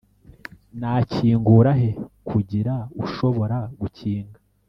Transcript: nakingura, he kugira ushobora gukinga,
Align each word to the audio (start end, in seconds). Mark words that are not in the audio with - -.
nakingura, 0.79 1.71
he 1.79 1.89
kugira 2.29 2.73
ushobora 3.05 3.57
gukinga, 3.79 4.37